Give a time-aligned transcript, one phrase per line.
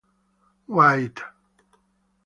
[0.67, 1.21] White.